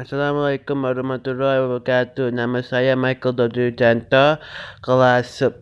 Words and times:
Assalamualaikum 0.00 0.88
warahmatullahi 0.88 1.60
wabarakatuh. 1.68 2.32
Nama 2.32 2.64
saya 2.64 2.96
Michael 2.96 3.36
Dodi 3.36 3.76
Janto, 3.76 4.40
kelas 4.80 5.44
10 5.44 5.52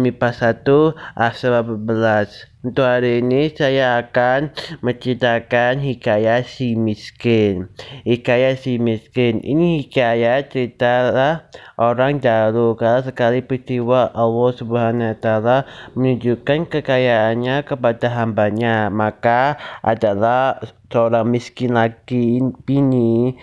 MIPA 0.00 0.32
1, 0.32 0.96
asal 1.20 1.52
12. 1.60 2.48
Untuk 2.64 2.80
hari 2.80 3.20
ini 3.20 3.52
saya 3.52 4.00
akan 4.00 4.56
menceritakan 4.80 5.84
hikayat 5.84 6.48
si 6.48 6.80
miskin. 6.80 7.68
Hikayat 8.08 8.64
si 8.64 8.80
miskin. 8.80 9.44
Ini 9.44 9.84
hikayat 9.84 10.48
ceritalah 10.48 11.52
orang 11.76 12.24
dahulu 12.24 12.80
kala 12.80 13.04
sekali 13.04 13.44
peristiwa 13.44 14.08
Allah 14.16 14.50
Subhanahu 14.56 15.12
Wa 15.12 15.18
Taala 15.20 15.58
menunjukkan 15.92 16.72
kekayaannya 16.72 17.68
kepada 17.68 18.08
hambanya. 18.16 18.88
Maka 18.88 19.60
adalah 19.84 20.56
seorang 20.88 21.28
miskin 21.28 21.76
lagi 21.76 22.40
bini 22.64 23.36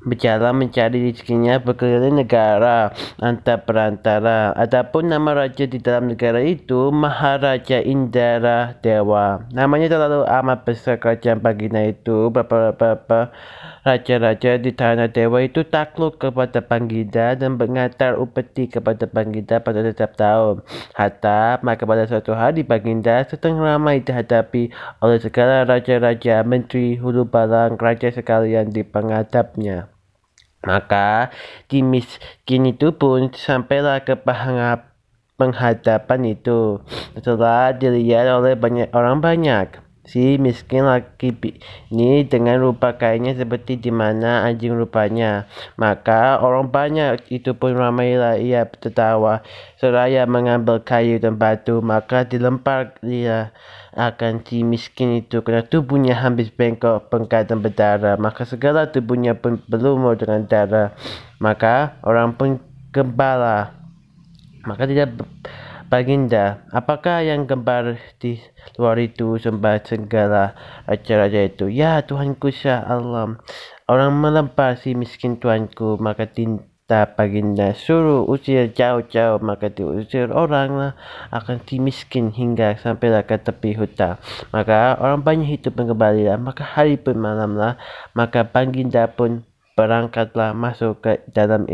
berjalan 0.00 0.56
mencari 0.56 1.12
rezekinya 1.12 1.60
berkeliling 1.60 2.24
negara 2.24 2.92
antar 3.20 3.68
perantara. 3.68 4.56
Adapun 4.56 5.12
nama 5.12 5.44
raja 5.44 5.68
di 5.68 5.76
dalam 5.76 6.08
negara 6.08 6.40
itu 6.40 6.88
Maharaja 6.88 7.84
Indra 7.84 8.80
Dewa. 8.80 9.44
Namanya 9.52 9.92
terlalu 9.92 10.24
amat 10.24 10.64
besar 10.64 10.96
kerajaan 10.96 11.44
Baginda 11.44 11.84
itu. 11.84 12.32
Beberapa 12.32 13.28
raja-raja 13.84 14.56
di 14.56 14.72
tanah 14.72 15.12
Dewa 15.12 15.44
itu 15.44 15.68
takluk 15.68 16.16
kepada 16.16 16.64
Baginda 16.64 17.36
dan 17.36 17.60
mengantar 17.60 18.16
upeti 18.16 18.72
kepada 18.72 19.04
Baginda 19.04 19.60
pada 19.60 19.84
setiap 19.84 20.16
tahun. 20.16 20.64
Hatta 20.96 21.60
maka 21.60 21.84
pada 21.84 22.08
suatu 22.08 22.32
hari 22.32 22.64
Baginda 22.64 23.20
sedang 23.28 23.60
ramai 23.60 24.00
dihadapi 24.00 24.72
oleh 25.04 25.18
segala 25.20 25.68
raja-raja, 25.68 26.40
menteri, 26.40 26.96
hulu 26.96 27.28
balang, 27.28 27.76
raja 27.76 28.08
sekalian 28.08 28.72
di 28.72 28.80
penghadapnya. 28.80 29.99
Maka 30.60 31.32
di 31.72 31.80
miskin 31.80 32.68
itu 32.68 32.92
pun 32.92 33.32
sampailah 33.32 34.04
ke 34.04 34.12
penghadapan 35.40 36.20
itu. 36.36 36.84
Setelah 37.16 37.72
dilihat 37.72 38.28
oleh 38.28 38.52
banyak 38.60 38.92
orang 38.92 39.24
banyak, 39.24 39.80
si 40.04 40.36
miskin 40.36 40.84
laki 40.84 41.32
ini 41.88 42.26
dengan 42.28 42.60
rupa 42.60 42.98
kainnya 43.00 43.32
seperti 43.32 43.80
di 43.80 43.88
mana 43.88 44.44
anjing 44.44 44.76
rupanya. 44.76 45.48
Maka 45.80 46.36
orang 46.44 46.68
banyak 46.68 47.24
itu 47.32 47.56
pun 47.56 47.78
ramailah 47.78 48.36
ia 48.36 48.68
tertawa 48.68 49.40
seraya 49.80 50.28
mengambil 50.28 50.84
kayu 50.84 51.16
dan 51.16 51.40
batu. 51.40 51.80
Maka 51.80 52.28
dilempar 52.28 53.00
dia 53.00 53.54
akan 53.90 54.46
si 54.46 54.62
miskin 54.62 55.18
itu 55.18 55.42
kerana 55.42 55.66
tubuhnya 55.66 56.14
habis 56.14 56.54
bengkok, 56.54 57.10
pengkat 57.10 57.50
dan 57.50 57.58
berdarah. 57.58 58.14
Maka 58.14 58.46
segala 58.46 58.86
tubuhnya 58.86 59.34
pun 59.34 59.58
berlumur 59.66 60.14
dengan 60.14 60.46
darah. 60.46 60.94
Maka 61.42 61.98
orang 62.06 62.38
pun 62.38 62.62
gembala. 62.94 63.74
Maka 64.62 64.86
tidak 64.86 65.18
baginda. 65.90 66.62
Apakah 66.70 67.26
yang 67.26 67.50
gembar 67.50 67.98
di 68.22 68.38
luar 68.78 68.94
itu 69.02 69.42
sembah 69.42 69.82
segala 69.82 70.54
raja-raja 70.86 71.42
itu? 71.42 71.66
Ya 71.66 71.98
Tuhanku 72.06 72.54
Syah 72.54 72.86
Allah. 72.86 73.42
Orang 73.90 74.22
melempar 74.22 74.78
si 74.78 74.94
miskin 74.94 75.42
tuanku. 75.42 75.98
Maka 75.98 76.30
minta 76.30 76.69
baginda 76.90 77.70
suruh 77.72 78.26
usir 78.26 78.74
jauh-jauh 78.74 79.38
maka 79.38 79.70
diusir 79.70 80.34
orang 80.34 80.74
lah 80.74 80.92
akan 81.30 81.62
si 81.62 81.78
miskin 81.78 82.34
hingga 82.34 82.74
sampailah 82.82 83.22
ke 83.22 83.38
tepi 83.38 83.78
hutan. 83.78 84.18
Maka 84.50 84.98
orang 84.98 85.22
banyak 85.22 85.62
pun 85.70 85.86
kembali 85.86 86.26
lah. 86.26 86.38
Maka 86.42 86.66
hari 86.66 86.98
pun 86.98 87.14
malam 87.14 87.54
lah 87.54 87.78
maka 88.18 88.42
baginda 88.42 89.06
pun 89.06 89.46
berangkatlah 89.78 90.52
masuk 90.52 91.00
ke 91.00 91.12
dalam 91.30 91.64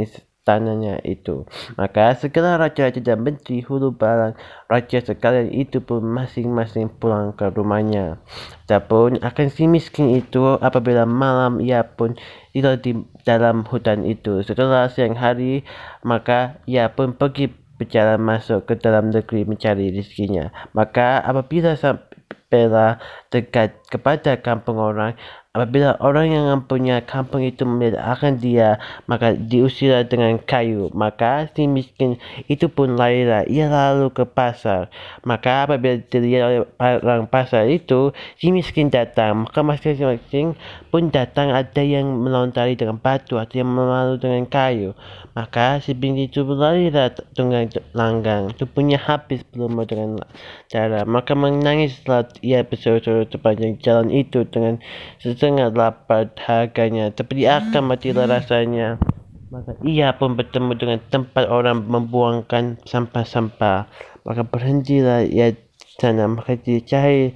istananya 0.47 1.03
itu 1.03 1.43
maka 1.75 2.15
segala 2.15 2.55
raja-raja 2.55 3.03
dan 3.03 3.19
menteri 3.27 3.67
hulu 3.67 3.99
balang 3.99 4.39
raja 4.71 5.03
sekalian 5.03 5.51
itu 5.51 5.83
pun 5.83 6.07
masing-masing 6.07 6.87
pulang 6.87 7.35
ke 7.35 7.51
rumahnya 7.51 8.23
Adapun 8.67 9.23
akan 9.23 9.47
si 9.47 9.71
miskin 9.71 10.11
itu 10.19 10.59
apabila 10.59 11.07
malam 11.07 11.63
ia 11.63 11.87
pun 11.87 12.19
tidur 12.51 12.75
di 12.83 12.99
dalam 13.23 13.63
hutan 13.63 14.03
itu. 14.03 14.43
Setelah 14.43 14.91
siang 14.91 15.15
hari, 15.15 15.63
maka 16.03 16.59
ia 16.67 16.91
pun 16.91 17.15
pergi 17.15 17.47
berjalan 17.79 18.19
masuk 18.19 18.67
ke 18.67 18.75
dalam 18.75 19.15
negeri 19.15 19.47
mencari 19.47 19.95
rezekinya. 19.95 20.51
Maka 20.75 21.23
apabila 21.23 21.79
sampailah 21.79 22.99
dekat 23.31 23.79
kepada 23.87 24.43
kampung 24.43 24.83
orang, 24.83 25.15
Apabila 25.57 25.97
orang 26.05 26.37
yang 26.37 26.45
mempunyai 26.53 27.01
kampung 27.01 27.41
itu 27.41 27.65
melihat 27.65 27.97
akan 28.05 28.37
dia, 28.37 28.77
maka 29.09 29.33
diusir 29.33 29.97
dengan 30.05 30.37
kayu. 30.37 30.93
Maka 30.93 31.49
si 31.57 31.65
miskin 31.65 32.21
itu 32.45 32.69
pun 32.69 33.01
larilah. 33.01 33.49
Ia 33.49 33.73
lalu 33.73 34.13
ke 34.13 34.29
pasar. 34.29 34.93
Maka 35.25 35.65
apabila 35.65 35.97
dilihat 36.13 36.45
oleh 36.45 36.61
orang 37.01 37.25
pasar 37.25 37.73
itu, 37.73 38.13
si 38.37 38.53
miskin 38.53 38.93
datang. 38.93 39.49
Maka 39.49 39.65
masing-masing 39.65 40.53
pun 40.93 41.09
datang 41.09 41.57
ada 41.57 41.81
yang 41.81 42.05
melontari 42.05 42.77
dengan 42.77 43.01
batu, 43.01 43.41
ada 43.41 43.57
yang 43.57 43.73
melalu 43.73 44.21
dengan 44.21 44.45
kayu. 44.45 44.93
Maka 45.33 45.81
si 45.81 45.97
binti 45.97 46.29
itu 46.29 46.45
berlarilah 46.45 47.17
dengan 47.33 47.65
langgang. 47.97 48.53
Tubuhnya 48.61 49.01
habis 49.01 49.41
belum 49.57 49.81
dengan 49.89 50.21
cara. 50.69 51.09
Maka 51.09 51.33
menangis 51.33 51.97
setelah 51.97 52.29
ia 52.45 52.61
berseru-seru 52.61 53.25
sepanjang 53.33 53.81
jalan 53.81 54.13
itu 54.13 54.45
dengan 54.45 54.77
sesuatu 55.17 55.46
sangat 55.47 55.79
lapar 55.79 56.35
harganya 56.43 57.15
Tapi 57.15 57.47
akan 57.47 57.95
matilah 57.95 58.27
rasanya. 58.27 58.99
Maka 59.47 59.79
ia 59.87 60.11
pun 60.19 60.35
bertemu 60.35 60.75
dengan 60.75 60.99
tempat 61.07 61.47
orang 61.47 61.87
membuangkan 61.87 62.83
sampah-sampah. 62.83 63.87
Maka 64.27 64.43
berhentilah 64.43 65.23
ia 65.23 65.55
di 65.55 65.89
sana. 66.03 66.27
Maka 66.27 66.59
dia 66.59 66.83
cari 66.83 67.31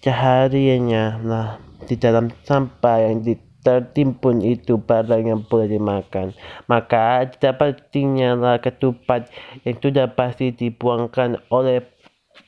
caharianya 0.00 1.20
lah 1.20 1.60
Di 1.84 2.00
dalam 2.00 2.32
sampah 2.48 3.04
yang 3.04 3.20
tertimpun 3.60 4.40
itu 4.40 4.80
barang 4.80 5.24
yang 5.24 5.44
boleh 5.44 5.68
dimakan. 5.68 6.32
Maka 6.64 7.28
didapatinya 7.28 8.36
lah 8.36 8.56
ketupat 8.56 9.28
yang 9.68 9.76
sudah 9.80 10.16
pasti 10.16 10.52
dibuangkan 10.52 11.44
oleh 11.52 11.84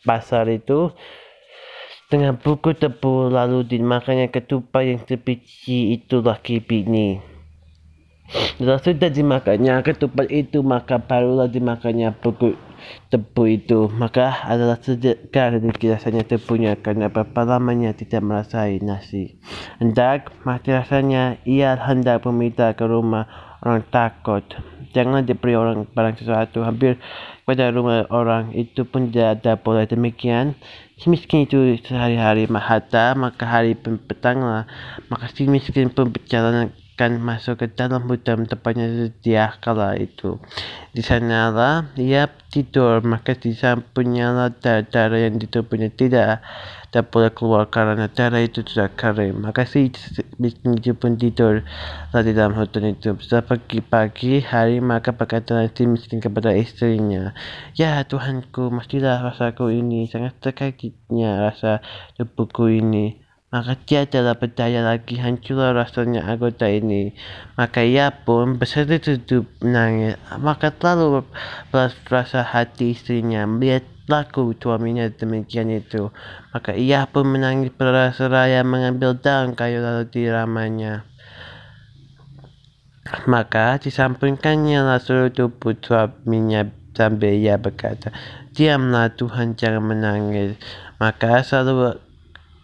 pasar 0.09 0.49
itu 0.49 0.93
dengan 2.07 2.39
buku 2.39 2.79
tebu 2.79 3.35
lalu 3.35 3.67
dimakannya 3.67 4.31
ketupat 4.31 4.83
yang 4.87 5.01
sebiji 5.03 5.99
itulah 5.99 6.39
kibini. 6.39 7.19
Setelah 8.27 8.83
sudah 8.83 9.11
dimakannya 9.11 9.87
ketupat 9.87 10.27
itu 10.35 10.59
maka 10.67 10.99
barulah 10.99 11.47
dimakannya 11.47 12.11
buku 12.19 12.59
tebu 13.11 13.43
itu 13.47 13.87
maka 13.91 14.47
adalah 14.47 14.79
segar 14.83 15.55
rezeki 15.55 15.95
rasanya 15.95 16.23
tebunya 16.27 16.75
karena 16.75 17.07
berapa 17.07 17.47
lamanya 17.47 17.95
tidak 17.95 18.27
merasai 18.27 18.83
nasi. 18.83 19.39
Hendak 19.79 20.35
mati 20.43 20.75
rasanya 20.75 21.39
ia 21.47 21.79
hendak 21.79 22.27
meminta 22.27 22.75
ke 22.75 22.83
rumah 22.83 23.46
orang 23.67 23.83
takut. 23.91 24.47
Jangan 24.95 25.27
diberi 25.27 25.59
orang 25.59 25.91
barang 25.91 26.23
sesuatu. 26.23 26.63
Hampir 26.63 27.03
pada 27.43 27.75
rumah 27.75 28.07
orang 28.15 28.55
itu 28.55 28.87
pun 28.87 29.11
tidak 29.11 29.43
ada 29.43 29.53
boleh 29.59 29.91
demikian. 29.91 30.55
Si 30.97 31.11
miskin 31.11 31.45
itu 31.45 31.77
sehari-hari 31.85 32.47
hatta 32.47 33.13
maka 33.19 33.45
hari 33.45 33.77
pun 33.77 34.01
petanglah 34.01 34.65
maka 35.13 35.29
si 35.35 35.45
miskin 35.45 35.93
pun 35.93 36.09
berjalan 36.09 36.73
akan 36.97 37.21
masuk 37.21 37.61
ke 37.61 37.67
dalam 37.77 38.09
hutan 38.09 38.49
tempatnya 38.49 38.89
sedia 38.89 39.53
kala 39.61 40.01
itu. 40.01 40.41
Di 40.97 41.05
sana 41.05 41.53
lah 41.53 41.93
ia 42.01 42.25
tidur. 42.49 43.05
Maka 43.05 43.37
di 43.37 43.53
sampingnya 43.53 44.33
lah 44.33 44.49
darah 44.65 45.21
yang 45.21 45.37
di 45.37 45.45
tubuhnya 45.45 45.93
tidak 45.93 46.41
tak 46.97 47.13
boleh 47.13 47.29
keluar 47.29 47.69
karena 47.69 48.09
darah 48.09 48.41
itu 48.41 48.65
sudah 48.65 48.89
kering. 48.97 49.45
Maka 49.45 49.69
si 49.69 49.93
miskin 50.41 50.81
itu 50.81 50.97
pun 50.97 51.21
tidur 51.21 51.61
dalam 52.17 52.57
hutan 52.57 52.97
itu. 52.97 53.13
Setelah 53.21 53.45
pagi-pagi 53.45 54.41
hari 54.41 54.81
maka 54.81 55.13
berkata 55.13 55.61
si 55.69 55.85
miskin 55.85 56.25
kepada 56.25 56.57
istrinya, 56.57 57.37
Ya 57.77 58.01
Tuhanku, 58.09 58.73
mestilah 58.73 59.21
rasaku 59.21 59.77
ini 59.77 60.09
sangat 60.09 60.41
terkejutnya 60.41 61.53
rasa 61.53 61.85
tubuhku 62.17 62.73
ini. 62.73 63.26
Maka 63.57 63.73
dia 63.89 64.05
telah 64.05 64.37
berdaya 64.37 64.85
lagi 64.85 65.17
hancurlah 65.17 65.73
rasanya 65.73 66.29
anggota 66.29 66.69
ini. 66.69 67.17
Maka 67.57 67.81
ia 67.89 68.13
pun 68.13 68.61
bersetuju 68.61 69.49
menangis. 69.65 70.21
Maka 70.37 70.77
terlalu 70.77 71.25
rasa 72.13 72.45
hati 72.45 72.93
istrinya 72.93 73.49
melihat 73.49 73.89
laku 74.13 74.53
suaminya 74.61 75.09
demikian 75.09 75.73
itu. 75.73 76.13
Maka 76.53 76.77
ia 76.77 77.09
pun 77.09 77.33
menangis 77.33 77.73
berseraya 77.73 78.61
mengambil 78.61 79.17
daun 79.17 79.57
kayu 79.57 79.81
lalu 79.81 80.05
diramanya. 80.13 81.09
Maka 83.25 83.81
disampaikannya 83.81 84.85
lah 84.85 85.01
seluruh 85.01 85.33
tubuh 85.33 85.73
suaminya 85.81 86.69
sambil 86.93 87.33
ia 87.33 87.57
berkata, 87.57 88.13
Diamlah 88.53 89.17
Tuhan 89.17 89.57
jangan 89.57 89.81
menangis. 89.81 90.61
Maka 91.01 91.41
selalu 91.41 92.05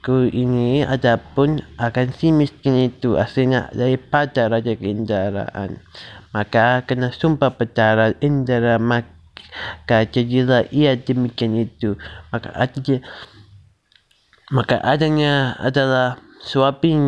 ku 0.02 0.26
ini 0.26 0.82
adapun 0.82 1.62
akan 1.78 2.10
si 2.10 2.34
miskin 2.34 2.90
itu 2.90 3.14
aslinya 3.14 3.70
daripada 3.70 4.50
Raja 4.50 4.74
Kendaraan. 4.74 5.78
Maka 6.34 6.82
kena 6.90 7.14
sumpah 7.14 7.54
petara 7.54 8.10
Indra 8.18 8.82
maka 8.82 10.02
jadilah 10.10 10.66
ia 10.74 10.98
demikian 10.98 11.54
itu. 11.54 11.94
Maka 12.34 12.50
adanya, 12.50 12.98
maka 14.50 14.76
adanya 14.82 15.54
adalah 15.62 16.18
suami, 16.42 16.98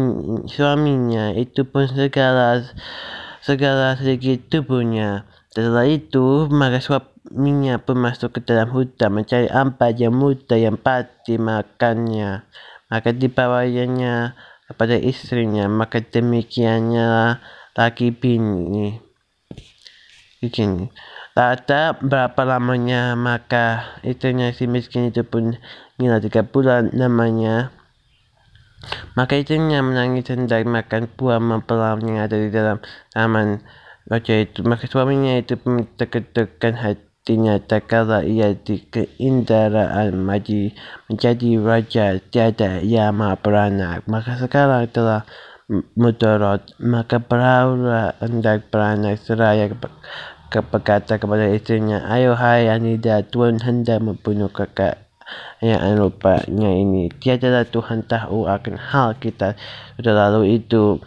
suaminya 0.46 1.34
itu 1.34 1.66
pun 1.66 1.90
segala 1.90 2.62
segala 3.42 3.98
sedikit 3.98 4.38
tubuhnya. 4.54 5.26
Setelah 5.50 5.90
itu, 5.90 6.46
maka 6.46 6.78
suaminya 6.78 7.82
pun 7.82 7.98
masuk 7.98 8.38
ke 8.38 8.40
dalam 8.46 8.70
hutan 8.70 9.18
mencari 9.18 9.50
ampas 9.50 9.98
yang 9.98 10.14
muda 10.14 10.54
yang 10.54 10.78
pasti 10.78 11.42
makannya 11.42 12.46
maka 12.94 13.10
dibawanya 13.10 14.38
kepada 14.70 14.94
istrinya 14.94 15.66
maka 15.66 15.98
demikiannya 15.98 17.42
lagi 17.74 18.14
bini. 18.14 19.02
Begini 20.38 20.94
tak 21.34 21.98
berapa 22.06 22.46
lamanya 22.46 23.18
maka 23.18 23.98
istrinya 24.06 24.54
si 24.54 24.70
miskin 24.70 25.10
itu 25.10 25.26
pun 25.26 25.58
gila 25.98 26.22
tiga 26.22 26.46
bulan 26.46 26.94
namanya. 26.94 27.74
Maka 29.18 29.42
istrinya 29.42 29.82
menangis 29.82 30.30
hendak 30.30 30.62
makan 30.62 31.10
buah 31.10 31.42
mempelam 31.42 31.98
yang 32.06 32.22
ada 32.22 32.38
di 32.38 32.54
dalam 32.54 32.78
taman. 33.10 33.66
Raja 34.06 34.46
itu 34.46 34.62
maka 34.62 34.86
suaminya 34.86 35.34
itu 35.40 35.58
pun 35.58 35.88
terketukkan 35.98 36.76
hati 36.78 37.13
Ternyata 37.24 37.80
kala 37.80 38.20
ia 38.20 38.52
di 38.52 38.84
keindaraan 38.84 40.12
maji 40.12 40.76
menjadi 41.08 41.56
raja 41.56 42.20
tiada 42.20 42.84
ia 42.84 43.08
beranak. 43.40 44.04
Maka 44.04 44.36
sekarang 44.36 44.92
telah 44.92 45.24
mudarat. 45.96 46.68
Maka 46.76 47.24
perahulah 47.24 48.12
hendak 48.20 48.68
beranak 48.68 49.16
seraya 49.24 49.72
berkata 50.52 51.16
kepada 51.16 51.48
istrinya, 51.48 52.04
Ayo 52.12 52.36
hai 52.36 52.68
Anida, 52.68 53.24
Tuhan 53.24 53.58
hendak 53.64 54.04
membunuh 54.04 54.52
kakak 54.52 55.00
yang 55.64 55.80
rupanya 55.96 56.70
ini. 56.76 57.08
Tiadalah 57.08 57.64
Tuhan 57.64 58.04
tahu 58.04 58.44
akan 58.44 58.76
hal 58.76 59.16
kita 59.16 59.56
sudah 59.96 60.12
lalu 60.12 60.60
itu. 60.60 61.00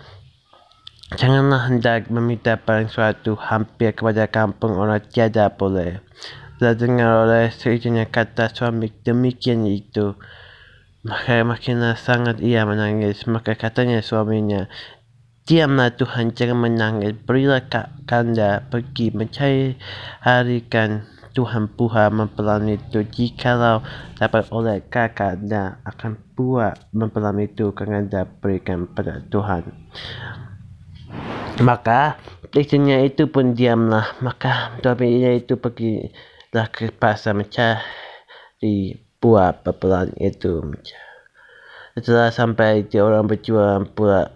Janganlah 1.15 1.71
hendak 1.71 2.11
meminta 2.11 2.59
barang 2.59 2.91
suatu 2.91 3.39
hampir 3.39 3.95
kepada 3.95 4.27
kampung 4.27 4.75
orang 4.75 4.99
tiada 5.07 5.47
boleh. 5.47 6.03
Telah 6.59 6.75
dengar 6.75 7.11
oleh 7.23 7.47
seijinya 7.47 8.03
kata 8.03 8.51
suami 8.51 8.91
demikian 9.07 9.63
itu. 9.63 10.19
Maka 11.07 11.47
makinlah 11.47 11.95
sangat 11.95 12.43
ia 12.43 12.67
menangis. 12.67 13.23
Maka 13.23 13.55
katanya 13.55 14.03
suaminya, 14.03 14.67
Diamlah 15.47 15.95
Tuhan 15.95 16.35
jangan 16.35 16.59
menangis. 16.67 17.15
Berilah 17.23 17.63
kak 17.71 18.03
kanda 18.03 18.67
pergi 18.67 19.15
mencari 19.15 19.79
harikan 20.19 21.07
Tuhan 21.31 21.71
buah 21.71 22.11
mempelam 22.11 22.67
itu. 22.67 23.07
Jikalau 23.07 23.79
dapat 24.19 24.51
oleh 24.51 24.83
kakak 24.91 25.39
akan 25.87 26.19
buah 26.35 26.75
mempelam 26.91 27.39
itu, 27.39 27.71
kanda 27.71 28.27
berikan 28.27 28.91
pada 28.91 29.23
Tuhan. 29.23 29.71
Maka 31.57 32.21
istrinya 32.53 33.01
itu 33.01 33.25
pun 33.29 33.57
diamlah. 33.57 34.17
Maka 34.21 34.77
suaminya 34.81 35.33
itu 35.33 35.57
pergilah 35.57 36.67
ke 36.69 36.93
pasar 36.93 37.33
mencari 37.33 39.01
buah 39.17 39.65
pepelan 39.65 40.13
itu. 40.21 40.61
Setelah 41.97 42.29
sampai 42.29 42.85
di 42.85 43.01
orang 43.01 43.25
berjual 43.25 43.89
pula 43.89 44.29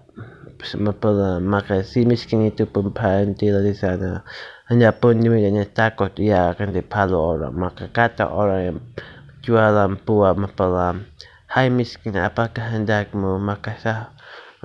pepelan, 0.57 1.45
maka 1.45 1.85
si 1.85 2.05
miskin 2.09 2.49
itu 2.49 2.65
pun 2.65 2.89
berhenti 2.89 3.53
di 3.53 3.73
sana. 3.77 4.25
Hanya 4.65 4.95
pun 4.95 5.21
demikiannya 5.21 5.69
takut 5.69 6.15
ia 6.17 6.53
akan 6.53 6.73
dipalu 6.73 7.17
orang. 7.17 7.53
Maka 7.53 7.91
kata 7.93 8.29
orang 8.33 8.59
yang 8.65 8.77
jualan 9.45 9.97
buah 10.01 10.33
mepelam, 10.37 11.05
Hai 11.51 11.67
miskin, 11.67 12.15
apakah 12.15 12.71
hendakmu? 12.71 13.35
Maka 13.35 13.75
sah 13.75 14.15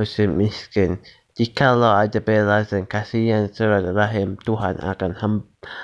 si 0.06 0.30
miskin, 0.30 1.02
Jikalau 1.36 1.92
ada 1.92 2.16
belas 2.24 2.72
dan 2.72 2.88
kasihan 2.88 3.52
surat 3.52 3.84
rahim 3.84 4.40
Tuhan 4.40 4.80
akan 4.80 5.12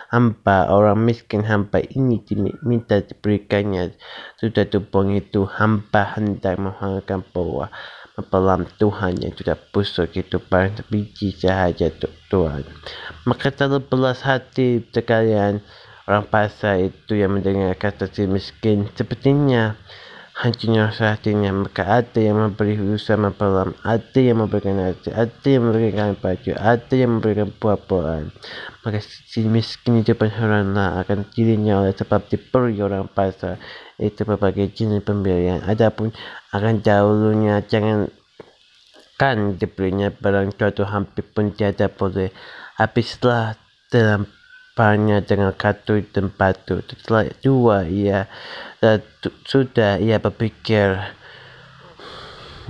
hamba 0.08 0.58
orang 0.72 1.04
miskin 1.04 1.44
hamba 1.44 1.84
ini 1.92 2.24
diminta 2.24 3.04
diberikannya. 3.04 3.92
Sudah 4.40 4.64
tupung 4.64 5.12
itu 5.12 5.44
hamba 5.44 6.16
hendak 6.16 6.56
mengharapkan 6.56 7.20
bahwa 7.36 7.68
mempelam 8.16 8.64
Tuhan 8.80 9.20
yang 9.20 9.36
sudah 9.36 9.60
busuk 9.76 10.16
itu 10.16 10.40
barang 10.40 10.88
biji 10.88 11.36
sahaja 11.36 11.92
Tuhan. 12.32 12.64
Maka 13.28 13.52
terlalu 13.52 13.84
belas 13.84 14.24
hati 14.24 14.80
sekalian 14.88 15.60
orang 16.08 16.32
pasar 16.32 16.80
itu 16.80 17.12
yang 17.12 17.36
mendengar 17.36 17.76
kata 17.76 18.08
si 18.08 18.24
miskin. 18.24 18.88
Sepertinya 18.96 19.76
hatinya 20.32 21.52
maka 21.52 21.84
ada 21.84 22.16
yang 22.16 22.40
memberi 22.40 22.80
usaha 22.80 23.20
memperlam 23.20 23.76
ada 23.84 24.16
yang 24.16 24.40
memberikan 24.40 24.80
hati 24.80 25.12
ada 25.12 25.44
yang 25.44 25.62
memberikan 25.68 26.16
baju 26.16 26.52
ada 26.56 26.94
yang 26.96 27.10
memberikan 27.20 27.48
buah-buahan. 27.52 28.32
Maka 28.82 28.98
si 29.04 29.44
miskin 29.44 30.00
itu 30.00 30.16
pun 30.16 30.32
heranlah 30.32 31.04
akan 31.04 31.28
dirinya 31.30 31.84
oleh 31.84 31.94
sebab 31.94 32.26
diberi 32.26 32.80
orang 32.80 33.06
pasar. 33.12 33.60
Itu 34.00 34.24
berbagai 34.24 34.72
jenis 34.72 35.04
pemberian 35.04 35.62
adapun 35.68 36.10
akan 36.50 36.80
dahulunya 36.80 37.62
jangan 37.68 38.08
kan 39.20 39.54
diberinya 39.54 40.10
barang 40.10 40.56
suatu 40.58 40.82
hampir 40.88 41.22
pun 41.28 41.54
tiada 41.54 41.86
boleh. 41.86 42.32
Habislah 42.80 43.54
dalam 43.92 44.26
banyak 44.72 45.28
dengan 45.28 45.52
kartu 45.52 46.00
dan 46.16 46.32
batu 46.32 46.80
setelah 46.88 47.28
dua 47.44 47.84
ia 47.84 48.24
sudah 49.44 50.00
ia 50.00 50.16
berpikir 50.16 50.96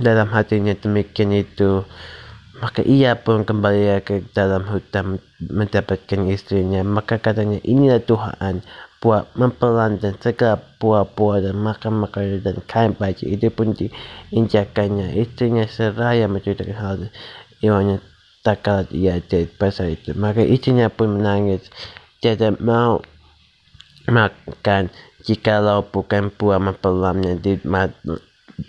dalam 0.01 0.29
hatinya 0.33 0.73
demikian 0.73 1.33
itu. 1.33 1.85
Maka 2.61 2.79
ia 2.85 3.19
pun 3.19 3.43
kembali 3.43 3.99
ke 4.07 4.23
dalam 4.31 4.63
hutan 4.63 5.19
mendapatkan 5.41 6.21
istrinya. 6.31 6.79
Maka 6.85 7.19
katanya 7.19 7.59
inilah 7.59 7.99
Tuhan 7.99 8.63
buat 9.03 9.35
mempelan 9.35 9.99
dan 9.99 10.15
segala 10.23 10.63
buah-buah 10.79 11.43
dan 11.43 11.59
makan 11.59 12.07
makanan 12.07 12.39
dan 12.39 12.57
kain 12.63 12.95
baju. 12.95 13.25
Itu 13.27 13.51
pun 13.51 13.75
diinjakannya. 13.75 15.11
Istrinya 15.19 15.67
seraya 15.67 16.31
menceritakan 16.31 16.77
hal 16.77 16.97
iwannya 17.59 17.99
tak 18.43 18.61
kalah 18.61 18.87
ia 18.91 19.23
di 19.23 19.47
pasal 19.47 19.95
itu. 19.95 20.11
Maka 20.13 20.43
istrinya 20.43 20.91
pun 20.91 21.17
menangis. 21.17 21.71
Tidak 22.19 22.59
mau 22.59 22.99
makan 24.07 24.91
jikalau 25.23 25.87
bukan 25.87 26.27
buah 26.35 26.59
mempelamnya 26.59 27.39
di 27.39 27.55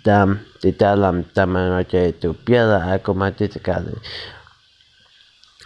dalam 0.07 0.43
di 0.63 0.71
dalam 0.71 1.27
taman 1.35 1.75
raja 1.75 2.07
itu. 2.07 2.33
Biarlah 2.33 2.95
aku 2.95 3.13
mati 3.13 3.51
sekali. 3.51 3.95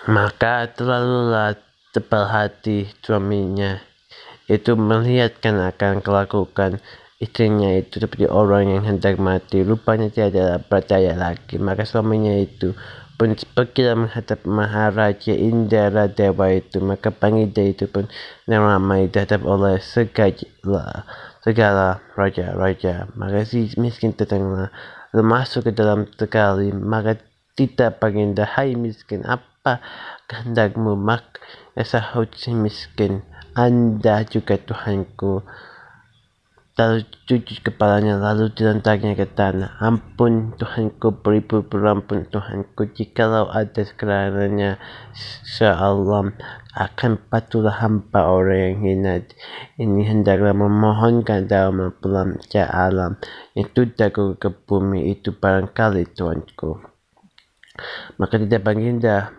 Maka 0.09 0.73
terlalulah 0.73 1.57
tebal 1.93 2.25
hati 2.29 2.89
suaminya. 3.05 3.77
Itu 4.49 4.81
melihatkan 4.81 5.61
akan 5.61 6.01
kelakukan 6.01 6.81
istrinya 7.19 7.75
itu 7.75 7.99
seperti 7.99 8.31
orang 8.31 8.71
yang 8.71 8.83
hendak 8.87 9.19
mati. 9.19 9.67
Rupanya 9.67 10.07
tiada 10.09 10.63
percaya 10.63 11.19
lagi. 11.19 11.59
Maka 11.59 11.83
suaminya 11.83 12.31
itu 12.39 12.79
pun 13.19 13.35
pergilah 13.35 13.99
menghadap 13.99 14.47
Maharaja 14.47 15.35
Indra 15.35 16.07
Dewa 16.07 16.55
itu. 16.55 16.79
Maka 16.79 17.11
Pangida 17.11 17.63
itu 17.67 17.91
pun 17.91 18.07
ramai 18.47 19.11
dihadap 19.11 19.43
oleh 19.43 19.83
segala 19.83 21.03
segala 21.43 21.99
raja-raja. 22.15 23.11
Maka 23.19 23.43
si 23.43 23.75
miskin 23.75 24.15
tetangga 24.15 24.71
masuk 25.11 25.71
ke 25.71 25.73
dalam 25.75 26.07
sekali. 26.15 26.71
Maka 26.71 27.19
tidak 27.59 27.99
Pangida 27.99 28.47
hai 28.55 28.79
miskin 28.79 29.27
apa 29.27 29.83
kehendakmu? 30.31 30.95
Mak 30.95 31.43
sahut 31.83 32.31
si 32.39 32.55
miskin 32.55 33.27
anda 33.59 34.23
juga 34.23 34.55
Tuhanku 34.55 35.43
Lalu 36.68 36.68
cuci 36.68 36.68
kepalanya, 36.68 36.68
lalu 36.68 36.68
dilentaknya 36.68 36.68
ke 36.68 36.68
tanah. 36.68 36.68
Ampun 39.83 40.55
Tuhanku, 40.55 41.11
beribu 41.11 41.67
berampun 41.67 42.31
Tuhanku. 42.31 42.95
Jikalau 42.95 43.51
ada 43.51 43.83
sekiranya 43.83 44.79
sealam 45.43 46.39
akan 46.79 47.13
patulah 47.27 47.83
hamba 47.83 48.31
orang 48.31 48.79
yang 48.79 48.79
hina 48.79 49.27
ini 49.75 50.07
hendaklah 50.07 50.55
memohonkan 50.55 51.51
dalam 51.51 51.91
pulang 51.99 52.39
ke 52.47 52.63
alam. 52.63 53.19
Yang 53.59 53.75
sudah 53.75 54.15
ke 54.39 54.49
bumi 54.55 55.19
itu 55.19 55.35
barangkali 55.35 56.15
Tuhanku. 56.15 56.79
Maka 58.23 58.39
tidak 58.39 58.63
baginda 58.63 59.35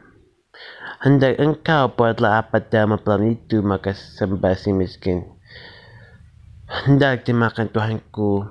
hendak 1.00 1.40
engkau 1.40 1.88
buatlah 1.96 2.44
apa 2.44 2.60
dalam 2.60 3.00
pelan 3.00 3.32
itu 3.32 3.64
maka 3.64 3.96
sembah 3.96 4.60
si 4.60 4.76
miskin 4.76 5.39
hendak 6.70 7.26
dimakan 7.26 7.66
Tuhanku 7.74 8.46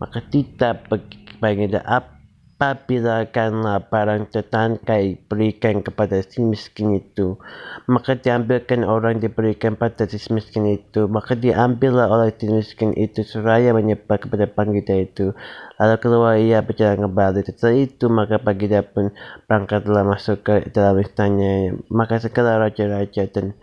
maka 0.00 0.24
tidak 0.32 0.88
baginda 1.36 1.84
apabila 1.84 3.28
karena 3.28 3.84
barang 3.84 4.32
tertangkai 4.32 5.28
berikan 5.28 5.84
kepada 5.84 6.24
si 6.24 6.40
miskin 6.40 6.96
itu. 6.96 7.36
Maka 7.84 8.16
diambilkan 8.16 8.88
orang 8.88 9.20
diberikan 9.20 9.76
pada 9.76 10.08
si 10.08 10.16
miskin 10.32 10.72
itu. 10.72 11.04
Maka 11.04 11.36
diambillah 11.36 12.08
oleh 12.08 12.32
si 12.32 12.48
miskin 12.48 12.96
itu 12.96 13.20
seraya 13.28 13.76
menyebar 13.76 14.16
kepada 14.16 14.48
baginda 14.48 14.96
itu. 14.96 15.36
Lalu 15.76 15.96
keluar 16.00 16.40
ia 16.40 16.64
berjalan 16.64 17.04
kembali. 17.04 17.44
Setelah 17.44 17.76
itu 17.76 18.04
maka 18.08 18.40
baginda 18.40 18.80
pun 18.80 19.12
berangkatlah 19.44 20.08
masuk 20.08 20.40
ke 20.40 20.72
dalam 20.72 20.96
istananya 20.96 21.76
maka 21.92 22.16
segala 22.16 22.56
raja-raja 22.56 23.28
dan 23.28 23.52
dan 23.52 23.56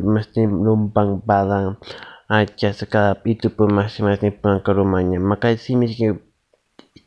mesti 0.00 0.44
numpang 0.46 1.24
barang 1.24 1.80
aja 2.32 2.68
segala 2.72 3.16
itu 3.28 3.52
pun 3.52 3.68
masing-masing 3.72 4.32
pulang 4.40 4.60
ke 4.60 4.70
rumahnya. 4.72 5.18
Maka 5.20 5.52
si 5.56 5.76
miskin 5.76 6.20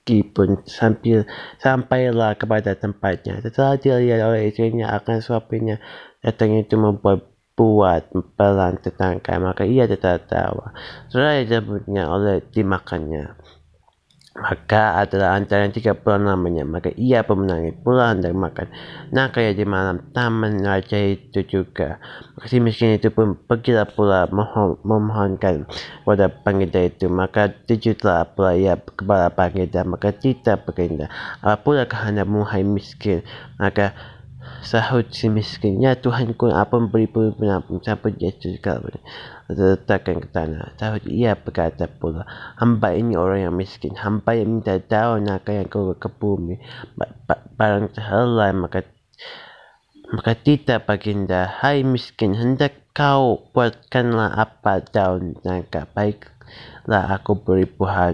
pun 0.06 0.62
sambil 0.70 1.26
sampailah 1.58 2.38
kepada 2.38 2.78
tempatnya. 2.78 3.42
Setelah 3.42 3.78
dilihat 3.82 4.22
oleh 4.22 4.54
istrinya 4.54 4.94
akan 4.94 5.18
suaminya 5.22 5.82
datang 6.22 6.58
itu 6.58 6.78
membuat 6.78 7.36
buat 7.56 8.12
pelan 8.36 8.84
tetangga 8.84 9.40
maka 9.40 9.64
ia 9.64 9.88
tertawa 9.88 10.76
setelah 11.08 11.40
disebutnya 11.40 12.04
oleh 12.12 12.44
dimakannya 12.52 13.40
maka 14.36 15.00
adalah 15.00 15.40
antara 15.40 15.64
yang 15.64 15.72
tiga 15.72 15.96
bulan 15.96 16.28
namanya 16.28 16.68
maka 16.68 16.92
ia 17.00 17.24
pun 17.24 17.48
menangis 17.48 17.72
pula 17.80 18.12
hendak 18.12 18.36
makan. 18.36 18.68
Nah 19.16 19.32
kayak 19.32 19.56
di 19.56 19.64
malam 19.64 20.04
taman 20.12 20.60
raja 20.60 21.00
itu 21.00 21.40
juga. 21.48 22.04
Maka 22.36 22.52
si 22.52 22.60
miskin 22.60 23.00
itu 23.00 23.08
pun 23.16 23.40
pergilah 23.40 23.88
pula 23.88 24.28
mohon, 24.28 24.76
memohonkan 24.84 25.64
kepada 26.04 26.28
panggilan 26.28 26.92
itu. 26.92 27.08
Maka 27.08 27.48
dijutlah 27.64 28.36
pula 28.36 28.60
ia 28.60 28.76
kepada 28.76 29.32
panggilan. 29.32 29.88
Maka 29.88 30.12
tidak 30.12 30.68
berkata 30.68 31.08
apa 31.40 31.56
pula 31.64 31.88
kehendak 31.88 32.28
muhai 32.28 32.68
miskin? 32.68 33.24
Maka 33.56 33.96
sahut 34.66 35.06
si 35.14 35.30
miskin. 35.30 35.78
Ya 35.78 35.94
Tuhanku 35.94 36.50
apa 36.50 36.82
beri 36.82 37.06
pengampun 37.10 37.80
sampai 37.86 38.18
Yesus 38.18 38.58
kalau 38.60 38.90
letakkan 39.50 40.20
ke 40.22 40.30
tanah. 40.34 40.74
Sahut. 40.82 41.06
Ia 41.06 41.38
berkata 41.38 41.86
pula, 41.86 42.26
hamba 42.58 42.98
ini 42.98 43.14
orang 43.14 43.46
yang 43.50 43.56
miskin, 43.56 43.94
hamba 43.94 44.34
yang 44.34 44.60
minta 44.60 44.82
daun 44.82 45.30
naga 45.30 45.54
yang 45.54 45.70
keluar 45.70 45.96
ke 46.02 46.10
bumi. 46.10 46.58
Barang 47.56 47.94
terhelai 47.94 48.52
maka 48.52 48.84
maka 50.06 50.38
tidak 50.38 50.86
baginda, 50.86 51.50
hai 51.66 51.82
miskin, 51.82 52.38
hendak 52.38 52.78
kau 52.94 53.50
buatkanlah 53.52 54.38
apa 54.38 54.86
daun 54.86 55.34
naga, 55.42 55.90
baiklah 55.90 57.10
aku 57.10 57.42
beri 57.42 57.66
buah 57.66 58.14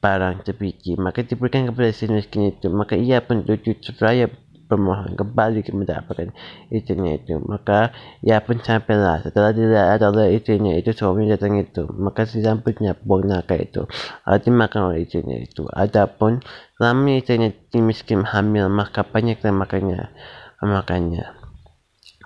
barang 0.00 0.46
sebiji. 0.46 0.96
Maka 0.96 1.26
diberikan 1.26 1.68
kepada 1.68 1.90
si 1.92 2.08
miskin 2.08 2.48
itu, 2.54 2.72
maka 2.72 2.96
ia 2.96 3.20
pun 3.20 3.44
tujuh 3.44 3.76
seraya 3.82 4.30
pemohon 4.68 5.16
kembali 5.16 5.64
mendapatkan 5.72 6.30
istrinya 6.68 7.16
itu. 7.16 7.40
Maka 7.40 7.96
ia 8.20 8.44
pun 8.44 8.60
sampailah 8.60 9.24
setelah 9.24 9.56
dilihat 9.56 10.04
oleh 10.04 10.36
istrinya 10.36 10.76
itu 10.76 10.92
suami 10.92 11.24
datang 11.26 11.56
itu. 11.56 11.88
Maka 11.96 12.28
si 12.28 12.44
sambutnya 12.44 12.92
buang 12.92 13.24
naga 13.24 13.56
itu. 13.56 13.88
Lalu 14.28 14.38
dimakan 14.44 14.80
oleh 14.92 15.08
istrinya 15.08 15.40
itu. 15.40 15.64
Adapun 15.72 16.44
selama 16.76 17.16
istrinya 17.16 17.50
miskin 17.80 18.22
hamil 18.22 18.68
maka 18.70 19.02
banyaklah 19.02 19.50
makannya 19.50 20.12
makannya 20.62 21.37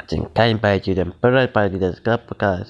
kain 0.07 0.59
baju 0.59 0.91
dan 0.93 1.09
pada 1.15 1.49
tidak 1.49 1.93
segala 1.99 2.19
perkara 2.21 2.63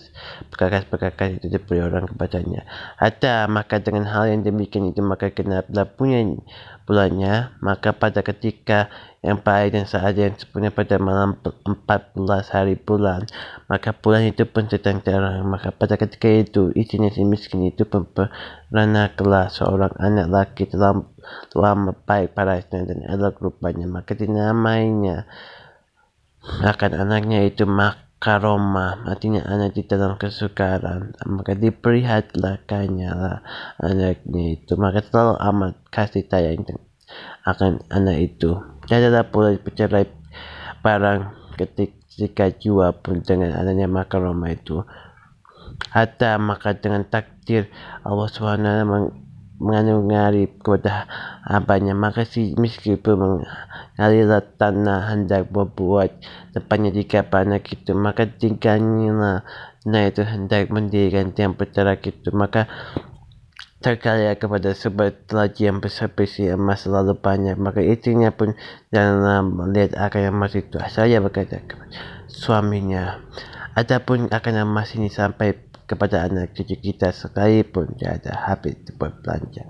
perkakas-perkakas 0.52 1.40
itu 1.40 1.46
diberi 1.48 1.80
orang 1.80 2.08
kepadanya. 2.08 2.68
Ada 3.00 3.48
maka 3.48 3.80
dengan 3.80 4.06
hal 4.08 4.30
yang 4.30 4.44
demikian 4.44 4.92
itu 4.92 5.00
maka 5.00 5.32
kenapa 5.32 5.88
punya 5.88 6.22
bulannya. 6.84 7.56
Maka 7.62 7.94
pada 7.94 8.20
ketika 8.20 8.90
yang 9.22 9.38
baik 9.38 9.78
dan 9.78 9.86
saat 9.86 10.18
yang 10.18 10.34
sepunya 10.34 10.74
pada 10.74 10.98
malam 10.98 11.38
14 11.38 11.78
hari 12.50 12.74
bulan 12.74 13.22
maka 13.70 13.94
bulan 13.94 14.26
itu 14.26 14.44
pun 14.44 14.66
sedang 14.66 15.00
terang. 15.00 15.46
Maka 15.46 15.72
pada 15.72 15.96
ketika 15.96 16.28
itu 16.28 16.74
istrinya 16.74 17.08
si 17.08 17.22
miskin 17.24 17.64
itu 17.64 17.86
pun 17.86 18.06
pernah 18.12 19.08
seorang 19.48 19.94
anak 19.96 20.26
laki 20.28 20.68
dalam 20.68 21.08
lama 21.54 21.94
baik 21.94 22.34
parasnya 22.34 22.84
dan 22.84 22.98
elok 23.08 23.40
rupanya. 23.40 23.86
Maka 23.86 24.12
dinamainya 24.18 25.24
akan 26.42 26.90
anaknya 26.99 27.46
itu 27.46 27.62
makaroma. 27.66 29.06
Artinya 29.06 29.46
anak 29.46 29.78
di 29.78 29.82
dalam 29.87 30.18
kesukaran. 30.18 31.14
Maka 31.26 31.54
diperlihatkannya 31.54 33.11
lah 33.14 33.38
anaknya 33.78 34.44
itu. 34.58 34.75
Maka 34.75 35.02
selalu 35.06 35.34
amat 35.38 35.72
kasih 35.94 36.26
sayang 36.26 36.66
akan 37.46 37.82
anak 37.90 38.34
itu. 38.34 38.58
Tidaklah 38.87 39.25
pula 39.30 39.49
bercerai 39.54 40.06
barang 40.82 41.20
ketika 41.58 42.50
jua 42.58 42.90
pun 42.96 43.22
dengan 43.22 43.54
adanya 43.54 43.87
makaroma 43.87 44.50
itu. 44.50 44.82
Hatta 45.90 46.38
maka 46.38 46.76
dengan 46.76 47.02
takdir 47.06 47.70
Allah 48.06 48.28
SWT 48.28 49.31
mengari 49.62 50.50
kepada 50.50 51.07
abahnya 51.47 51.95
maka 51.95 52.26
si 52.26 52.59
miskin 52.59 52.99
pun 52.99 53.16
mengalirlah 53.16 54.42
tanah 54.59 55.14
hendak 55.14 55.49
membuat 55.54 56.19
tempatnya 56.50 56.90
di 56.90 57.07
anak 57.07 57.62
itu 57.71 57.95
maka 57.95 58.26
tinggalnya 58.26 59.47
nah 59.83 60.02
itu 60.02 60.23
hendak 60.26 60.71
mendirikan 60.75 61.31
tiang 61.31 61.54
berterak 61.54 62.02
itu 62.07 62.35
maka 62.35 62.66
terkaya 63.83 64.38
kepada 64.38 64.71
sebuah 64.78 65.26
telaji 65.26 65.66
yang 65.66 65.83
besar-besi 65.83 66.47
emas 66.47 66.87
selalu 66.87 67.19
banyak. 67.19 67.59
Maka 67.59 67.83
istrinya 67.83 68.31
pun 68.31 68.54
dalam 68.95 69.59
melihat 69.59 69.99
akan 69.99 70.31
emas 70.31 70.54
itu 70.54 70.78
saya 70.87 71.19
berkata 71.19 71.59
kepada 71.66 71.99
suaminya 72.31 73.21
adapun 73.75 74.31
akan 74.31 74.54
emas 74.64 74.95
ini 74.95 75.11
sampai 75.11 75.59
kepada 75.92 76.25
anak 76.25 76.56
cucu 76.56 76.80
kita 76.80 77.12
sekalipun 77.12 77.92
tiada 78.00 78.32
habis 78.49 78.80
buat 78.96 79.20
belanja. 79.20 79.68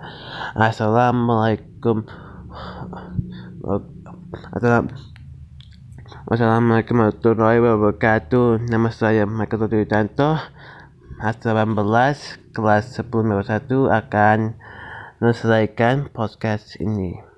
Assalamualaikum. 0.54 2.06
Assalamualaikum 6.30 6.94
warahmatullahi 7.02 7.58
wabarakatuh. 7.58 8.70
Nama 8.70 8.88
saya 8.94 9.26
Michael 9.26 9.66
Tanto. 9.90 10.38
Asal 11.18 11.58
18 11.58 12.54
kelas 12.54 12.84
10 12.98 13.10
1 13.10 13.66
akan 13.90 14.38
menyelesaikan 15.18 16.10
podcast 16.14 16.78
ini. 16.78 17.31